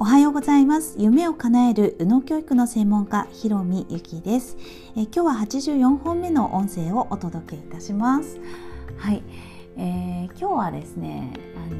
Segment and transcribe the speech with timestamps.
[0.00, 0.94] おはようございます。
[0.96, 4.56] 夢を叶える右脳教育の専門家ひろみゆきです。
[4.96, 8.38] え今日は84本目の音声をお届けいたします。
[8.96, 9.24] はい、
[9.76, 11.76] えー、今日はですねあの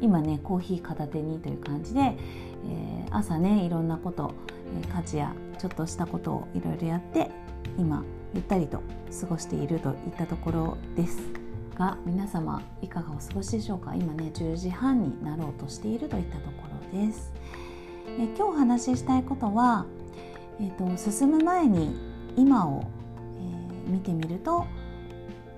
[0.00, 4.34] 今ねコーヒー片手にという感じで、えー、朝ねいろんなこと、
[4.82, 7.30] え家事やちょっとしたことをいろいろやって
[7.78, 8.02] 今
[8.34, 8.82] ゆったりと
[9.20, 11.35] 過ごしているといったところです。
[11.76, 13.94] が皆様いかがお過ごしでしょうか？
[13.94, 16.52] 今ね10時半になろうとしているといったとこ
[16.92, 17.32] ろです
[18.18, 19.84] え今日お話ししたいことは、
[20.60, 21.94] えーと、進む前に
[22.36, 22.84] 今を、
[23.38, 24.66] えー、見てみると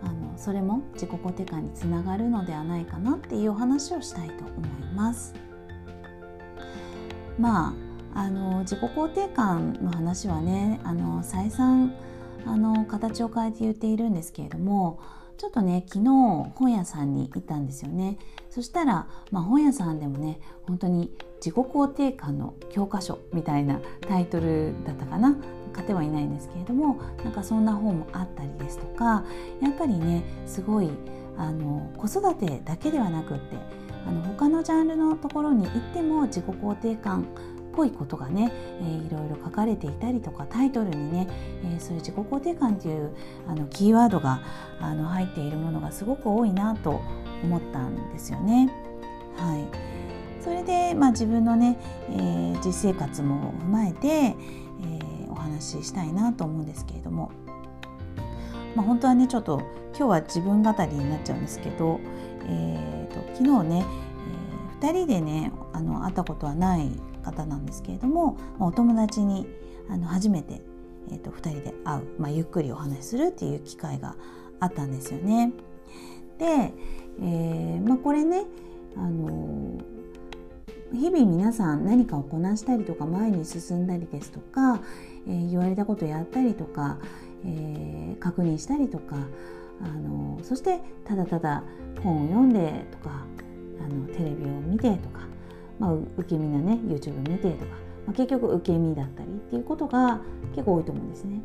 [0.02, 5.34] あのそれも自己肯定感につながるのではないかなっていうお話をしたいと思います。
[7.38, 7.74] ま
[8.14, 11.94] ああの自己肯定感の話はねあの再三
[12.46, 14.98] あの形を変えて言っているんですけれども
[15.38, 16.04] ちょっとね昨日
[16.54, 18.18] 本屋さんに行ったんですよね。
[18.50, 25.36] そしたら、まあ、本屋さんでもね本当に自己肯定感の教科書みたいなタイトルだったかな。
[25.72, 29.22] 買ってはいないんですけれどもなんかそんな本もあったりですとか
[29.60, 30.90] やっぱりねすごい
[31.36, 33.56] あの子育てだけではなくって
[34.06, 37.26] あの他のジャンルのところに行っても自己肯定感
[37.78, 41.28] ぽいことがね、えー、いろいろ書かれていたりとかタイトルにね、
[41.62, 43.14] えー、そういう自己肯定感という
[43.46, 44.42] あのキーワードが
[44.80, 47.00] あの入っているものがすごく多いなと
[47.44, 48.68] 思ったんですよね。
[49.36, 51.78] はい、それで、まあ、自分のね、
[52.10, 57.30] えー、実生活も踏まえて、えー、お話ししたいなと思うんですけれども、
[58.74, 59.62] まあ、本当はねちょっと
[59.96, 62.00] 今日は自分語りになっちゃうんですけど、
[62.48, 63.86] えーと、昨日ね、
[64.80, 66.90] えー、2人でねあの会ったことはない
[67.30, 69.46] 方なんですけれどもお友達に
[69.88, 70.60] あの初めて、
[71.10, 74.16] えーと、2人で会う、まあ、ゆっくりお話しするっていう機会が
[74.60, 75.52] あったんですよね。
[76.38, 76.72] で、
[77.20, 78.44] えーまあ、これね、
[78.96, 79.80] あの
[80.92, 84.80] 日々皆さん何かをこなしたりとか前に進んだりですとか、
[85.26, 86.98] えー、言われたことやったりとか、
[87.44, 89.16] え、確認したりとか、
[89.80, 91.62] あのそしてただただ
[92.02, 93.24] 本を読んでとか
[93.80, 95.20] あのテレビを見てとか
[95.78, 97.72] まあ、受け身なね YouTube 見てとか、
[98.06, 100.20] まあ、結局受け身だったりっていうことが
[100.52, 101.40] 結構多いと思うんですね。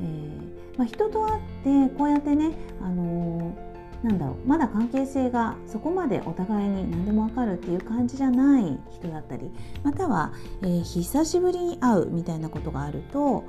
[0.00, 1.42] えーまあ、人と会っ
[1.88, 9.50] てこうやってね、あのー、なんだろうまだ関係性がそこまでお互いに何でも分かるっていう感じじゃない人だったり
[9.82, 10.32] または、
[10.62, 13.44] えー、久しぶりに会うみたいなことがあると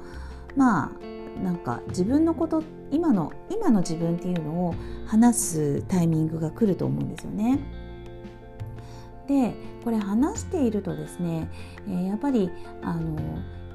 [0.58, 0.92] ま
[1.40, 4.76] あなんか自分のこと今の今の自分っていうのを
[5.08, 7.60] 話すタイミングが来ると思うんですよね。
[9.32, 9.54] で
[9.84, 11.50] これ話しているとですね、
[11.88, 13.18] えー、やっぱりあの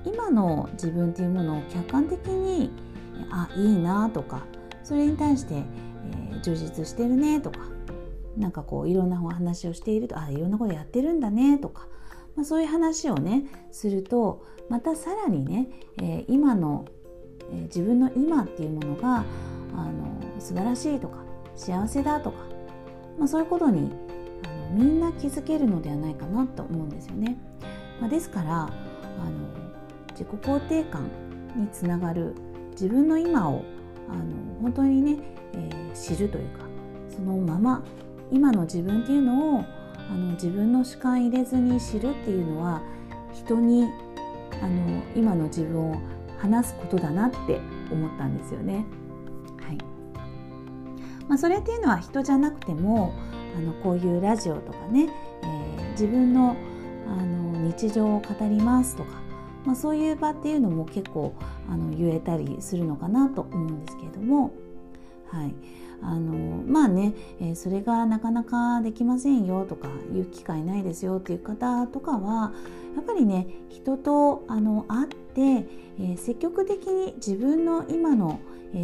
[0.05, 2.71] 今の自分っていうものを客観的に
[3.31, 4.45] あいいなとか
[4.84, 7.61] それに対して、えー、充実してるねとか
[8.37, 11.89] なんかこういろんなお話をしているとあいろんなことやってるんだねとか、
[12.37, 16.84] まあ、そういう話をねするとまたさらにね、えー、今の、
[17.50, 19.25] えー、自分の今っていうものが
[19.75, 21.25] あの素晴らしいとか
[21.56, 22.37] 幸せだとか、
[23.19, 23.91] まあ、そういうことに
[24.72, 27.37] みんな気づけるのではないかなと思うんですよね。
[28.00, 28.71] まあ、ですからあの
[30.10, 31.09] 自己肯定感
[31.54, 32.34] につながる
[32.72, 33.65] 自分の今を
[34.09, 35.19] あの本当にね、
[35.54, 36.65] えー、知るというか
[37.09, 37.82] そのまま
[38.31, 39.65] 今の自分っていうのを
[40.09, 42.83] あの自分の主観入れずに知るっていうのは
[43.33, 43.84] 人に
[44.62, 45.97] あの今の自分を
[46.38, 47.60] 話すことだなって
[47.91, 48.84] 思ったんですよね。
[49.66, 49.78] はい
[51.28, 53.15] まあ、それっていうのは人じゃなくても
[53.56, 55.09] あのこういうラジオとかね、
[55.43, 56.56] えー、自分の
[57.06, 59.21] あの日常を語りますとか、
[59.65, 61.34] まあ、そういう場っていうのも結構
[61.69, 64.53] あの言えたりするのかなと思うんですけれども、
[65.28, 65.55] はい、
[66.03, 72.53] あのまあね、えー、それがなかなかできませんよとかいう機会ないですよっていう方とかは
[72.95, 78.41] やっぱりね人とあの会って、えー、積極的に自分の今の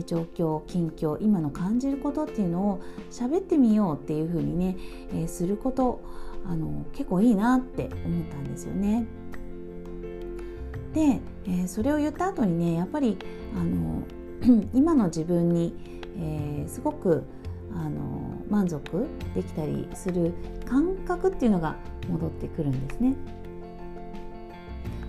[0.06, 4.76] 状況近況今の感じることっていうのを喋ってみようっていうふうにね、
[5.12, 6.00] えすること
[6.46, 9.06] あの結構いいなって思ったんですよね。
[10.94, 13.18] で、えそれを言った後にねやっぱり
[13.54, 14.02] あの
[14.72, 15.74] 今の自分に、
[16.18, 17.24] えー、すごく
[17.74, 20.32] あの満足できたりする
[20.66, 21.76] 感覚っていうのが
[22.08, 23.14] 戻ってくるんですね。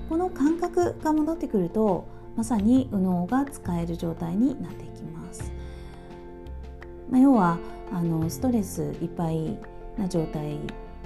[0.10, 2.06] この感覚が戻ってくると
[2.36, 5.52] まさに右脳が使える状態になっていきます。
[7.10, 7.58] まあ、要は
[7.92, 9.58] あのストレスいっぱい
[9.98, 10.60] な状態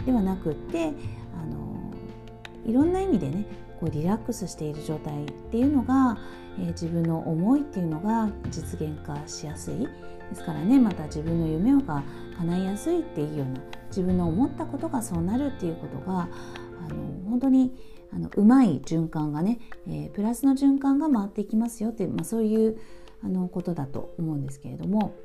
[0.05, 1.91] ではなくってあの
[2.65, 3.45] いろんな意味でね
[3.79, 6.17] こうリラックスしている状態っていうのが、
[6.59, 9.87] えー、自分の思いっていうのが実現化しやすい。
[10.29, 12.03] ですからねまた自分の夢が
[12.37, 16.27] 叶いやすいっていうような自分の思ったことがそうなるっていうことが
[16.85, 17.73] あの本当に
[18.11, 22.77] あのうまい循環がね、えー、プラスの循環が回っていきますよっていう、まあ、そういう
[23.23, 25.15] あのことだと思うんですけれども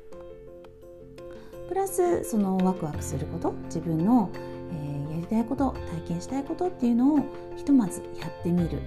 [1.67, 4.29] プラスそのワクワクすること自分の、
[4.71, 5.02] えー、
[5.33, 7.19] たいこと体験したいことっていうのを
[7.55, 8.79] ひとまずやってみる。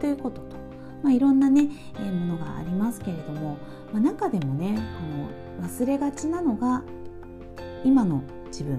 [0.00, 0.56] ということと、
[1.02, 1.68] まあ、いろんなね、
[1.98, 3.56] え、ものがありますけれども、
[3.92, 4.78] まあ、中でもね
[5.58, 6.82] あの忘れがちなのが
[7.84, 8.78] 今の自分。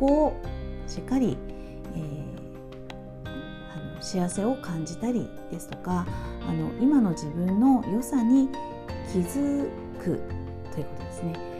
[0.00, 0.32] ここを
[0.88, 1.36] しっかり、
[1.94, 6.06] えー、あの幸せを感じたりですとか
[6.48, 8.48] あの今の自分の良さに
[9.12, 9.68] 気づ
[10.02, 10.20] く
[10.72, 11.51] ということですね。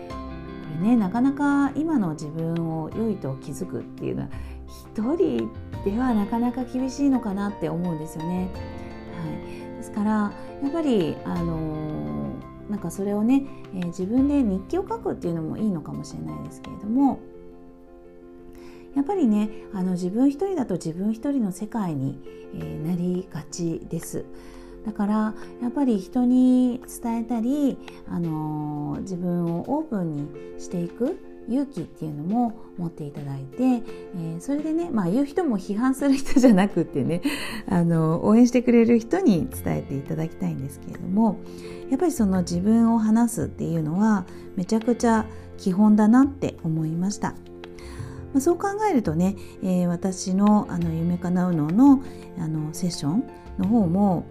[0.79, 4.29] これねなかなか今の自分を良いと気づくっていうのは
[4.95, 5.51] 一人
[5.85, 8.49] ではなかなか厳しいのかなって思うんですよね。
[9.21, 10.33] はい、ですから
[10.63, 17.21] やっぱりあのー、なんかそれをね、えー、自分で日記を書くっていうのもいいのかもしれないですけれども
[18.95, 22.19] やっぱりねあの自分一人だと自分一人の世界に、
[22.55, 24.25] えー、なりがちです。
[24.85, 31.19] だからやっぱり人に伝えたり、あの、自分をオープンにしていく
[31.49, 37.23] 勇気っていうのも持っていただいて、えー、それでね、まあ、言う人も批判する人じゃなくてね
[37.69, 41.39] あの応援してくれる人に伝えていただきたいんですけれども
[41.91, 44.25] やっぱりその自分を話すっていうのは
[44.57, 45.27] めちゃくちゃ
[45.59, 47.35] 基本だなって思いました。
[48.33, 52.03] まあ、そう考えるとね、えー、私のあの夢かなうのの
[52.39, 53.25] あのセッション
[53.59, 54.25] の方も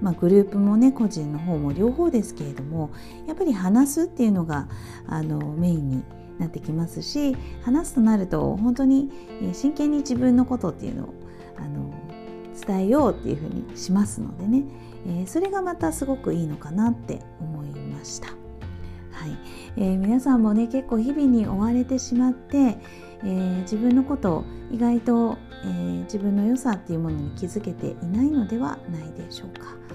[0.00, 2.90] まあ、グループもね個人の方も両方ですけれども
[3.26, 4.68] やっぱり話すっていうのが
[5.06, 6.04] あのメインに
[6.38, 9.10] なってきますし話すとなると本当に
[9.52, 11.14] 真剣に自分のことっていうのを
[11.56, 11.94] あの
[12.66, 14.64] 伝えようっていうふうにしますのでね、
[15.06, 18.28] えー、それがまたすごくいいのかなって思いました。
[18.28, 19.38] はい
[19.76, 29.85] えー、皆さんもね結構日々に追われてしまって、えー、自分のことを意外と、えー、自分の良さっていうものに気づけていないのではないでしょうか。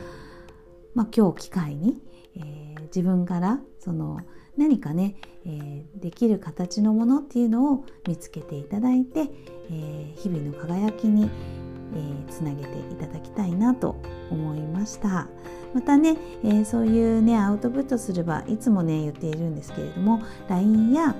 [0.93, 2.01] まあ、今日機会に、
[2.35, 4.19] え自分からその
[4.57, 5.15] 何かね、
[5.45, 9.29] えー、できる形のものっていうのを見つけていただいて、
[9.69, 11.29] えー、日々の輝きに、
[11.95, 13.95] えー、つなげていただきたいなと
[14.29, 15.27] 思いました。
[15.73, 21.15] またね、えー、そういうねアウトプットすればいつもね言っているんですけれども LINE や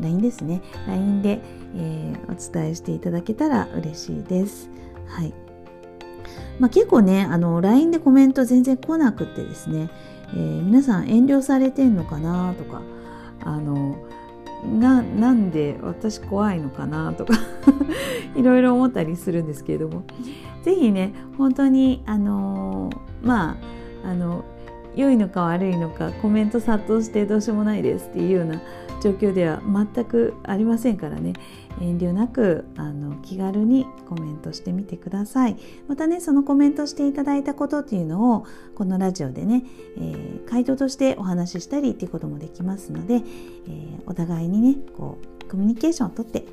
[0.00, 1.40] LINE ですね LINE で、
[1.76, 4.68] えー、お伝えしていただけたら嬉しいです。
[5.06, 5.43] はい。
[6.58, 9.90] まあ、結構ねあの LINE でコメント全然来なくてですね
[10.32, 12.82] えー、皆さん遠慮されてんのかなとか
[13.40, 13.96] あの
[14.78, 17.34] ななんで私怖いのかなとか
[18.34, 20.04] いろいろ思ったりするんですけれども
[20.62, 22.90] 是非ね本当にあの
[23.22, 23.56] ま
[24.04, 24.44] ああの
[24.96, 28.60] 良いのか悪いのかコメント殺到してどうしようもないですっていうような
[29.02, 31.34] 状況では全くありませんからね
[31.80, 35.56] 遠慮なくあの気軽にコメントしてみてください
[35.88, 39.64] またねそのコメントしていただいたことっていうのをこのラジオでね、
[39.98, 43.22] えー、回答としてお話ししたりっていうこともできますので、えー、
[44.06, 46.44] お互いにねこうコミュニケーションをとって、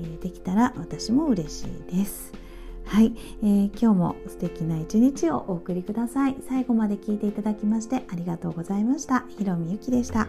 [0.00, 2.47] えー、できたら私も嬉しいです。
[2.88, 3.12] はい、
[3.42, 6.36] えー、今日も素敵な一日をお送りください。
[6.48, 9.24] 最後まで聞いていただきましてありがとうございました。
[9.36, 10.26] ひろみゆきでした。